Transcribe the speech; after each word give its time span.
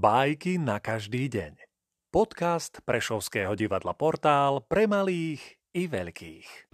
Bajky 0.00 0.56
na 0.56 0.80
každý 0.80 1.28
deň. 1.28 1.60
Podcast 2.08 2.80
Prešovského 2.88 3.52
divadla 3.52 3.92
Portál 3.92 4.64
pre 4.64 4.88
malých 4.88 5.60
i 5.76 5.92
veľkých. 5.92 6.72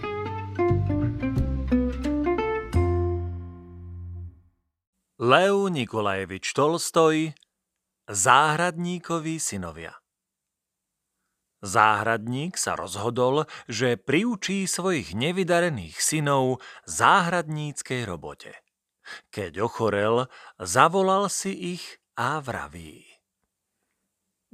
Lev 5.18 5.56
Nikolajevič 5.74 6.54
Tolstoj 6.54 7.34
Záhradníkovi 8.06 9.42
synovia 9.42 9.98
Záhradník 11.66 12.54
sa 12.54 12.78
rozhodol, 12.78 13.50
že 13.66 13.98
priučí 13.98 14.70
svojich 14.70 15.18
nevydarených 15.18 15.98
synov 15.98 16.62
záhradníckej 16.86 18.06
robote. 18.06 18.54
Keď 19.34 19.66
ochorel, 19.66 20.30
zavolal 20.62 21.26
si 21.26 21.74
ich 21.74 21.98
a 22.14 22.38
vraví. 22.38 23.15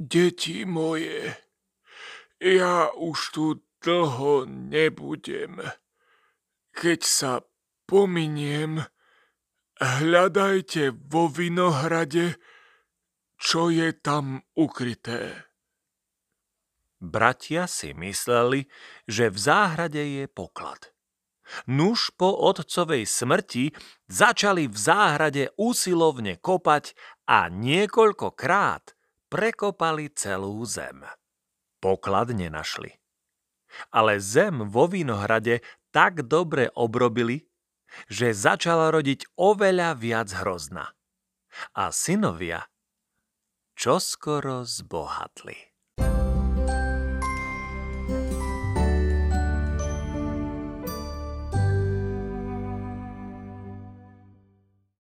Deti 0.03 0.67
moje, 0.67 1.31
ja 2.43 2.91
už 2.91 3.19
tu 3.31 3.63
dlho 3.79 4.51
nebudem. 4.51 5.63
Keď 6.75 7.01
sa 7.07 7.47
pominiem, 7.87 8.83
hľadajte 9.79 10.91
vo 11.07 11.31
vinohrade, 11.31 12.35
čo 13.39 13.71
je 13.71 13.95
tam 13.95 14.43
ukryté. 14.59 15.47
Bratia 16.99 17.71
si 17.71 17.95
mysleli, 17.95 18.67
že 19.07 19.31
v 19.31 19.39
záhrade 19.39 20.03
je 20.03 20.27
poklad. 20.27 20.91
Nuž 21.71 22.11
po 22.19 22.35
otcovej 22.43 23.07
smrti 23.07 23.71
začali 24.11 24.67
v 24.67 24.75
záhrade 24.75 25.55
úsilovne 25.55 26.43
kopať 26.43 26.91
a 27.31 27.47
niekoľkokrát 27.47 28.99
prekopali 29.33 30.13
celú 30.13 30.61
zem. 30.69 31.09
Poklad 31.81 32.37
nenašli. 32.37 33.01
Ale 33.89 34.21
zem 34.21 34.69
vo 34.69 34.85
vinohrade 34.85 35.65
tak 35.89 36.29
dobre 36.29 36.69
obrobili, 36.77 37.49
že 38.13 38.37
začala 38.37 38.93
rodiť 38.93 39.25
oveľa 39.41 39.97
viac 39.97 40.29
hrozna. 40.37 40.93
A 41.73 41.89
synovia 41.89 42.69
čoskoro 43.73 44.69
zbohatli. 44.69 45.72